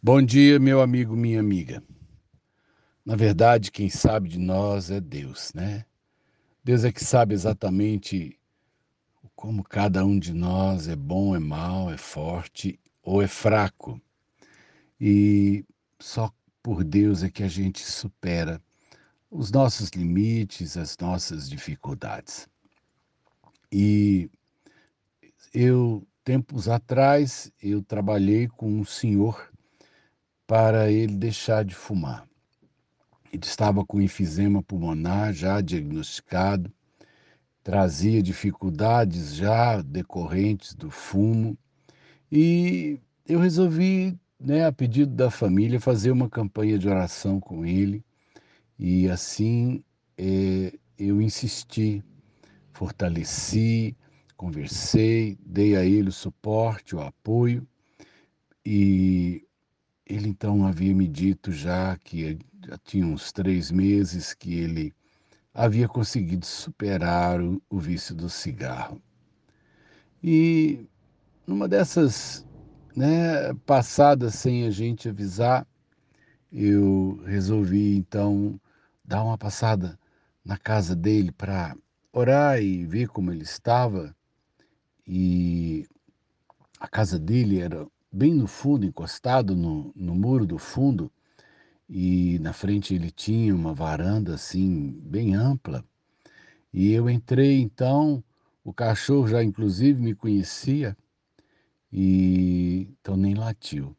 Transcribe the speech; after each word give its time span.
Bom 0.00 0.22
dia, 0.22 0.60
meu 0.60 0.80
amigo, 0.80 1.16
minha 1.16 1.40
amiga. 1.40 1.82
Na 3.04 3.16
verdade, 3.16 3.72
quem 3.72 3.90
sabe 3.90 4.28
de 4.28 4.38
nós 4.38 4.92
é 4.92 5.00
Deus, 5.00 5.52
né? 5.52 5.84
Deus 6.62 6.84
é 6.84 6.92
que 6.92 7.04
sabe 7.04 7.34
exatamente 7.34 8.38
como 9.34 9.64
cada 9.64 10.04
um 10.04 10.16
de 10.16 10.32
nós 10.32 10.86
é 10.86 10.94
bom, 10.94 11.34
é 11.34 11.40
mal, 11.40 11.90
é 11.90 11.96
forte 11.96 12.78
ou 13.02 13.20
é 13.20 13.26
fraco. 13.26 14.00
E 15.00 15.64
só 15.98 16.32
por 16.62 16.84
Deus 16.84 17.24
é 17.24 17.28
que 17.28 17.42
a 17.42 17.48
gente 17.48 17.82
supera 17.84 18.62
os 19.28 19.50
nossos 19.50 19.88
limites, 19.90 20.76
as 20.76 20.96
nossas 20.96 21.50
dificuldades. 21.50 22.48
E 23.72 24.30
eu, 25.52 26.06
tempos 26.22 26.68
atrás, 26.68 27.50
eu 27.60 27.82
trabalhei 27.82 28.46
com 28.46 28.70
um 28.70 28.84
senhor 28.84 29.47
para 30.48 30.90
ele 30.90 31.14
deixar 31.14 31.62
de 31.62 31.74
fumar. 31.74 32.26
Ele 33.30 33.44
estava 33.44 33.84
com 33.84 34.00
enfisema 34.00 34.62
pulmonar 34.62 35.34
já 35.34 35.60
diagnosticado, 35.60 36.72
trazia 37.62 38.22
dificuldades 38.22 39.34
já 39.34 39.82
decorrentes 39.82 40.74
do 40.74 40.90
fumo 40.90 41.56
e 42.32 42.98
eu 43.26 43.38
resolvi, 43.38 44.18
né, 44.40 44.64
a 44.64 44.72
pedido 44.72 45.14
da 45.14 45.30
família, 45.30 45.78
fazer 45.78 46.10
uma 46.10 46.30
campanha 46.30 46.78
de 46.78 46.88
oração 46.88 47.38
com 47.38 47.66
ele 47.66 48.02
e 48.78 49.06
assim 49.10 49.84
é, 50.16 50.72
eu 50.98 51.20
insisti, 51.20 52.02
fortaleci, 52.72 53.94
conversei, 54.34 55.36
dei 55.44 55.76
a 55.76 55.84
ele 55.84 56.08
o 56.08 56.12
suporte, 56.12 56.96
o 56.96 57.02
apoio 57.02 57.68
e 58.64 59.46
ele 60.08 60.28
então 60.28 60.66
havia 60.66 60.94
me 60.94 61.06
dito 61.06 61.52
já 61.52 61.96
que 61.98 62.38
já 62.66 62.78
tinha 62.78 63.06
uns 63.06 63.30
três 63.30 63.70
meses 63.70 64.32
que 64.34 64.54
ele 64.54 64.94
havia 65.52 65.86
conseguido 65.86 66.46
superar 66.46 67.40
o, 67.40 67.62
o 67.68 67.78
vício 67.78 68.14
do 68.14 68.30
cigarro. 68.30 69.00
E 70.22 70.86
numa 71.46 71.68
dessas 71.68 72.46
né, 72.96 73.52
passadas 73.66 74.34
sem 74.34 74.66
a 74.66 74.70
gente 74.70 75.08
avisar, 75.08 75.66
eu 76.50 77.22
resolvi 77.26 77.96
então 77.96 78.58
dar 79.04 79.22
uma 79.22 79.36
passada 79.36 79.98
na 80.44 80.56
casa 80.56 80.96
dele 80.96 81.30
para 81.30 81.76
orar 82.12 82.60
e 82.60 82.84
ver 82.84 83.08
como 83.08 83.30
ele 83.30 83.42
estava. 83.42 84.14
E 85.06 85.86
a 86.80 86.88
casa 86.88 87.18
dele 87.18 87.60
era 87.60 87.86
bem 88.10 88.34
no 88.34 88.46
fundo, 88.46 88.86
encostado 88.86 89.54
no, 89.54 89.92
no 89.94 90.14
muro 90.14 90.46
do 90.46 90.58
fundo, 90.58 91.10
e 91.88 92.38
na 92.40 92.52
frente 92.52 92.94
ele 92.94 93.10
tinha 93.10 93.54
uma 93.54 93.72
varanda 93.72 94.34
assim, 94.34 94.98
bem 95.02 95.34
ampla. 95.34 95.84
E 96.72 96.92
eu 96.92 97.08
entrei 97.08 97.60
então, 97.60 98.22
o 98.62 98.72
cachorro 98.72 99.28
já 99.28 99.42
inclusive 99.42 100.00
me 100.00 100.14
conhecia, 100.14 100.96
e 101.92 102.88
então 103.00 103.16
nem 103.16 103.34
latiu. 103.34 103.96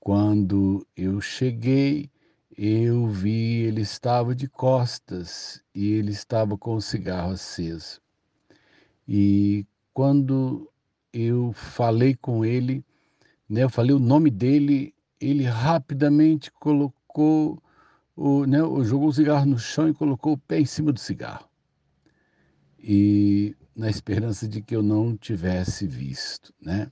Quando 0.00 0.86
eu 0.96 1.20
cheguei, 1.20 2.10
eu 2.56 3.06
vi 3.08 3.62
ele 3.62 3.82
estava 3.82 4.34
de 4.34 4.48
costas 4.48 5.62
e 5.74 5.92
ele 5.92 6.10
estava 6.12 6.56
com 6.56 6.74
o 6.74 6.80
cigarro 6.80 7.32
aceso. 7.32 8.00
E 9.06 9.66
quando 9.92 10.70
eu 11.12 11.52
falei 11.52 12.14
com 12.14 12.44
ele, 12.44 12.84
né, 13.48 13.64
eu 13.64 13.70
falei 13.70 13.94
o 13.94 13.98
nome 13.98 14.30
dele, 14.30 14.94
ele 15.20 15.44
rapidamente 15.44 16.50
colocou, 16.52 17.62
o, 18.16 18.44
né, 18.44 18.58
jogou 18.84 19.08
o 19.08 19.12
cigarro 19.12 19.46
no 19.46 19.58
chão 19.58 19.88
e 19.88 19.94
colocou 19.94 20.34
o 20.34 20.38
pé 20.38 20.60
em 20.60 20.66
cima 20.66 20.92
do 20.92 21.00
cigarro. 21.00 21.48
E 22.78 23.56
na 23.74 23.90
esperança 23.90 24.48
de 24.48 24.62
que 24.62 24.74
eu 24.74 24.82
não 24.82 25.16
tivesse 25.16 25.86
visto, 25.86 26.54
né? 26.60 26.90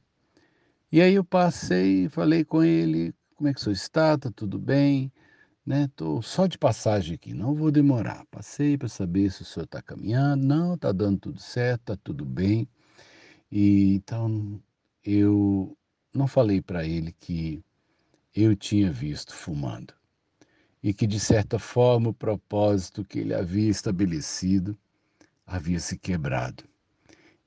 E 0.93 1.01
aí 1.01 1.15
eu 1.15 1.25
passei, 1.25 2.09
falei 2.09 2.45
com 2.45 2.63
ele, 2.63 3.13
como 3.35 3.49
é 3.49 3.55
que 3.55 3.61
o 3.61 3.63
senhor 3.63 3.75
está? 3.75 4.17
Tá 4.17 4.31
tudo 4.31 4.59
bem? 4.59 5.13
Né? 5.67 5.89
Tô 5.97 6.23
só 6.23 6.47
de 6.47 6.59
passagem 6.59 7.15
aqui, 7.15 7.35
não 7.35 7.55
vou 7.55 7.71
demorar. 7.71 8.25
Passei 8.31 8.79
para 8.79 8.89
saber 8.89 9.31
se 9.33 9.43
o 9.43 9.45
senhor 9.45 9.65
está 9.65 9.83
caminhando. 9.83 10.45
Não, 10.45 10.75
está 10.75 10.93
dando 10.93 11.19
tudo 11.19 11.41
certo, 11.41 11.81
está 11.81 11.97
tudo 11.97 12.25
bem. 12.25 12.69
E 13.51 13.95
então 13.95 14.61
eu 15.05 15.77
não 16.15 16.27
falei 16.29 16.63
para 16.63 16.87
ele 16.87 17.13
que 17.19 17.63
eu 18.35 18.55
tinha 18.55 18.91
visto 18.91 19.35
fumando 19.35 19.93
e 20.83 20.95
que, 20.95 21.07
de 21.07 21.19
certa 21.19 21.59
forma, 21.59 22.11
o 22.11 22.15
propósito 22.15 23.05
que 23.05 23.19
ele 23.19 23.35
havia 23.35 23.71
estabelecido 23.71 24.79
havia 25.47 25.81
se 25.81 25.99
quebrado. 25.99 26.65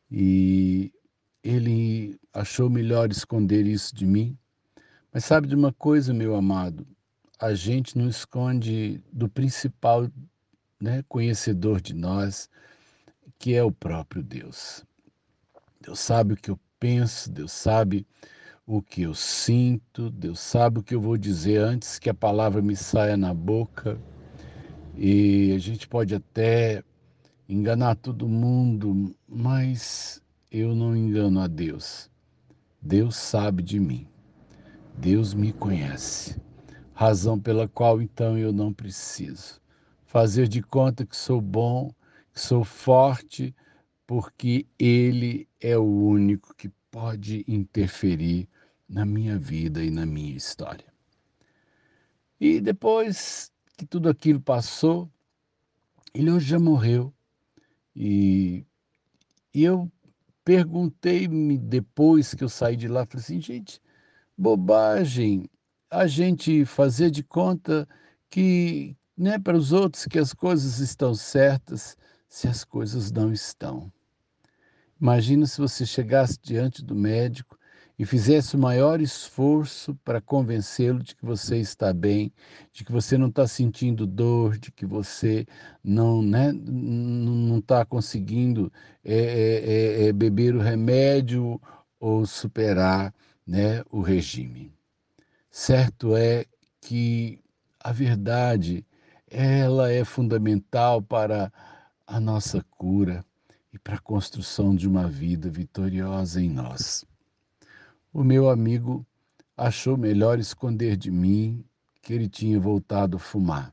E 0.10 0.92
ele 1.44 2.20
achou 2.34 2.70
melhor 2.70 3.12
esconder 3.12 3.66
isso 3.66 3.96
de 3.96 4.06
mim. 4.06 4.38
Mas 5.14 5.24
sabe 5.26 5.48
de 5.48 5.56
uma 5.56 5.72
coisa, 5.72 6.14
meu 6.14 6.36
amado? 6.36 6.86
A 7.40 7.54
gente 7.54 7.98
não 7.98 8.10
esconde 8.10 9.02
do 9.14 9.30
principal 9.30 10.10
né, 10.80 11.04
conhecedor 11.08 11.80
de 11.80 11.94
nós, 11.94 12.50
que 13.38 13.54
é 13.54 13.64
o 13.64 13.72
próprio 13.72 14.24
Deus. 14.24 14.84
Deus 15.80 16.00
sabe 16.00 16.34
o 16.34 16.38
que 16.38 16.50
eu 16.50 16.60
penso, 16.80 17.32
Deus 17.32 17.52
sabe 17.52 18.06
o 18.68 18.82
que 18.82 19.04
eu 19.04 19.14
sinto, 19.16 20.10
Deus 20.10 20.42
sabe 20.42 20.80
o 20.80 20.84
que 20.84 20.94
eu 20.94 21.00
vou 21.00 21.18
dizer 21.18 21.58
antes 21.62 21.98
que 21.98 22.10
a 22.10 22.14
palavra 22.14 22.62
me 22.62 22.76
saia 22.76 23.16
na 23.16 23.34
boca. 23.34 23.98
E 24.98 25.54
a 25.56 25.58
gente 25.58 25.88
pode 25.88 26.14
até 26.14 26.84
enganar 27.48 27.96
todo 27.96 28.28
mundo, 28.28 29.16
mas 29.26 30.22
eu 30.52 30.76
não 30.76 30.98
engano 30.98 31.40
a 31.40 31.48
Deus. 31.48 32.12
Deus 32.82 33.16
sabe 33.16 33.64
de 33.64 33.80
mim. 33.80 34.06
Deus 34.98 35.34
me 35.34 35.54
conhece. 35.54 36.36
Razão 36.94 37.40
pela 37.40 37.70
qual 37.70 38.02
então 38.02 38.38
eu 38.38 38.52
não 38.52 38.74
preciso 38.74 39.62
fazer 40.06 40.48
de 40.48 40.62
conta 40.62 41.06
que 41.06 41.16
sou 41.16 41.40
bom, 41.40 41.92
que 42.34 42.42
sou 42.42 42.64
forte, 42.64 43.56
porque 44.06 44.66
Ele 44.80 45.48
é 45.62 45.78
o 45.78 45.84
único 45.84 46.54
que 46.56 46.70
pode 46.90 47.46
interferir 47.48 48.50
na 48.88 49.06
minha 49.06 49.38
vida 49.38 49.84
e 49.84 49.90
na 49.90 50.06
minha 50.06 50.36
história. 50.36 50.86
E 52.40 52.62
depois 52.62 53.52
que 53.76 53.86
tudo 53.86 54.10
aquilo 54.10 54.40
passou, 54.40 55.12
ele 56.14 56.32
hoje 56.32 56.48
já 56.48 56.60
morreu. 56.60 57.14
E, 57.96 58.66
e 59.54 59.64
eu 59.64 59.92
perguntei-me 60.44 61.58
depois 61.58 62.34
que 62.34 62.44
eu 62.44 62.50
saí 62.50 62.76
de 62.76 62.88
lá, 62.88 63.06
falei 63.06 63.24
assim, 63.24 63.42
gente, 63.42 63.82
bobagem 64.38 65.50
a 65.90 66.06
gente 66.06 66.64
fazer 66.66 67.10
de 67.10 67.24
conta 67.24 67.88
que, 68.30 68.96
né, 69.18 69.40
para 69.40 69.58
os 69.58 69.72
outros 69.72 70.06
que 70.06 70.20
as 70.20 70.34
coisas 70.34 70.80
estão 70.80 71.14
certas, 71.16 71.98
se 72.28 72.48
as 72.48 72.64
coisas 72.64 73.12
não 73.12 73.32
estão. 73.32 73.92
Imagina 75.00 75.46
se 75.46 75.60
você 75.60 75.86
chegasse 75.86 76.38
diante 76.42 76.84
do 76.84 76.96
médico 76.96 77.57
e 77.98 78.06
fizesse 78.06 78.56
o 78.56 78.60
maior 78.60 79.02
esforço 79.02 79.96
para 80.06 80.22
convencê-lo 80.22 81.02
de 81.02 81.16
que 81.16 81.26
você 81.26 81.58
está 81.58 81.92
bem, 81.92 82.32
de 82.72 82.86
que 82.86 82.92
você 82.92 83.18
não 83.18 83.28
está 83.28 83.48
sentindo 83.48 84.06
dor, 84.06 84.58
de 84.58 84.72
que 84.72 84.86
você 84.86 85.48
não 85.84 86.22
né, 86.22 86.52
não 86.54 87.58
está 87.58 87.84
conseguindo 87.86 88.72
é, 89.04 89.16
é, 89.16 90.04
é, 90.04 90.08
é, 90.08 90.14
beber 90.14 90.56
o 90.56 90.62
remédio 90.62 91.60
ou 92.00 92.26
superar 92.26 93.14
né, 93.46 93.84
o 93.90 94.02
regime. 94.02 94.72
Certo 95.50 96.16
é 96.16 96.46
que 96.80 97.42
a 97.80 97.92
verdade 97.92 98.86
ela 99.30 99.92
é 99.92 100.04
fundamental 100.06 101.02
para 101.02 101.52
a 102.06 102.20
nossa 102.20 102.64
cura 102.70 103.26
e 103.74 103.80
para 103.80 103.96
a 103.96 104.00
construção 104.00 104.76
de 104.76 104.88
uma 104.88 105.08
vida 105.08 105.50
vitoriosa 105.50 106.40
em 106.42 106.50
nós 106.50 107.04
o 108.18 108.24
meu 108.24 108.50
amigo 108.50 109.06
achou 109.56 109.96
melhor 109.96 110.40
esconder 110.40 110.98
de 110.98 111.12
mim 111.12 111.64
que 112.02 112.12
ele 112.12 112.28
tinha 112.28 112.60
voltado 112.60 113.18
a 113.18 113.20
fumar, 113.20 113.72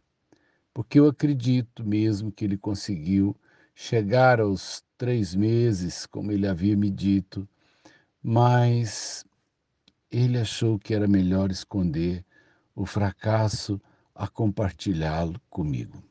porque 0.74 1.00
eu 1.00 1.08
acredito 1.08 1.82
mesmo 1.82 2.30
que 2.30 2.44
ele 2.44 2.58
conseguiu 2.58 3.34
chegar 3.74 4.42
aos 4.42 4.84
três 4.98 5.34
meses, 5.34 6.04
como 6.04 6.30
ele 6.30 6.46
havia 6.46 6.76
me 6.76 6.90
dito, 6.90 7.48
mas 8.22 9.24
ele 10.10 10.38
achou 10.38 10.78
que 10.78 10.92
era 10.92 11.08
melhor 11.08 11.50
esconder 11.50 12.22
o 12.76 12.84
fracasso 12.84 13.80
a 14.14 14.28
compartilhá-lo 14.28 15.40
comigo. 15.48 16.02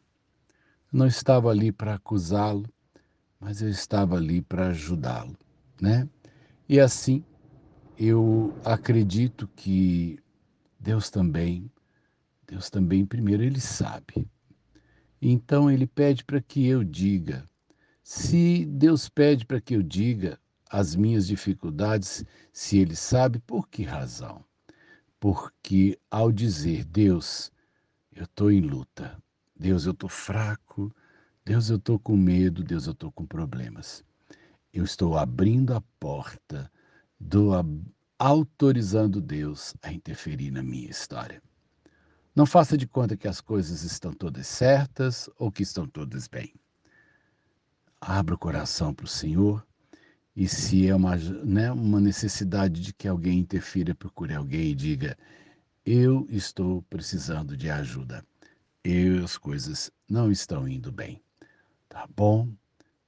Não 0.92 1.06
estava 1.06 1.52
ali 1.52 1.72
para 1.72 1.94
acusá-lo, 1.94 2.68
mas 3.40 3.62
eu 3.62 3.70
estava 3.70 4.16
ali 4.16 4.42
para 4.42 4.70
ajudá-lo, 4.70 5.38
né? 5.80 6.10
E 6.68 6.80
assim 6.80 7.24
eu 7.98 8.54
acredito 8.66 9.48
que 9.56 10.20
Deus 10.80 11.10
também, 11.10 11.72
Deus 12.48 12.70
também 12.70 13.06
primeiro 13.06 13.44
ele 13.44 13.60
sabe. 13.60 14.28
Então 15.22 15.72
ele 15.72 15.88
pede 15.88 16.24
para 16.24 16.42
que 16.42 16.66
eu 16.68 16.84
diga. 16.84 17.48
Se 18.04 18.66
Deus 18.66 19.08
pede 19.08 19.46
para 19.46 19.62
que 19.62 19.76
eu 19.76 19.82
diga 19.82 20.40
as 20.70 20.96
minhas 20.96 21.28
dificuldades, 21.28 22.26
se 22.52 22.78
ele 22.80 22.96
sabe 22.96 23.40
por 23.40 23.70
que 23.70 23.84
razão? 23.84 24.44
Porque 25.20 25.98
ao 26.12 26.32
dizer 26.32 26.84
Deus, 26.84 27.52
eu 28.12 28.26
estou 28.26 28.52
em 28.52 28.60
luta, 28.60 29.18
Deus, 29.56 29.86
eu 29.86 29.94
estou 29.94 30.10
fraco, 30.10 30.94
Deus, 31.46 31.70
eu 31.70 31.78
estou 31.78 32.00
com 32.00 32.18
medo, 32.18 32.64
Deus, 32.64 32.88
eu 32.88 32.94
estou 32.94 33.12
com 33.12 33.26
problemas. 33.26 34.04
Eu 34.74 34.84
estou 34.84 35.18
abrindo 35.18 35.74
a 35.74 35.82
porta, 36.00 36.72
do, 37.20 37.52
autorizando 38.18 39.22
Deus 39.22 39.76
a 39.82 39.92
interferir 39.92 40.52
na 40.52 40.64
minha 40.64 40.90
história. 40.90 41.42
Não 42.36 42.46
faça 42.46 42.78
de 42.78 42.88
conta 42.88 43.18
que 43.18 43.28
as 43.28 43.40
coisas 43.40 43.84
estão 43.84 44.12
todas 44.14 44.48
certas 44.48 45.30
ou 45.38 45.52
que 45.52 45.62
estão 45.62 45.86
todas 45.88 46.28
bem. 46.28 46.54
Abra 48.02 48.36
o 48.36 48.38
coração 48.38 48.94
para 48.94 49.06
o 49.06 49.10
Senhor 49.10 49.66
e 50.36 50.48
se 50.48 50.88
é 50.88 50.96
uma, 50.96 51.16
né, 51.16 51.72
uma 51.72 52.02
necessidade 52.02 52.82
de 52.82 52.92
que 52.92 53.08
alguém 53.08 53.40
interfira, 53.40 53.94
procure 53.94 54.34
alguém 54.34 54.72
e 54.72 54.76
diga: 54.76 55.18
Eu 55.86 56.26
estou 56.30 56.82
precisando 56.84 57.56
de 57.56 57.70
ajuda. 57.70 58.26
Eu, 58.84 59.24
as 59.24 59.38
coisas 59.38 59.92
não 60.10 60.32
estão 60.32 60.68
indo 60.68 60.92
bem. 60.92 61.22
Tá 61.88 62.08
bom? 62.16 62.50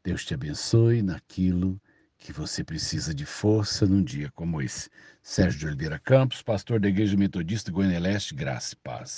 Deus 0.03 0.23
te 0.23 0.35
abençoe 0.35 1.01
naquilo 1.01 1.81
que 2.25 2.33
você 2.33 2.63
precisa 2.63 3.13
de 3.13 3.23
força 3.23 3.85
num 3.85 4.03
dia 4.03 4.31
como 4.33 4.59
esse. 4.59 4.89
Sérgio 5.21 5.59
de 5.59 5.67
Oliveira 5.67 5.99
Campos, 5.99 6.41
pastor 6.41 6.79
da 6.79 6.87
Igreja 6.87 7.15
Metodista 7.15 7.71
Goiânia 7.71 7.99
Leste, 7.99 8.33
Graça 8.33 8.73
e 8.73 8.77
Paz. 8.77 9.13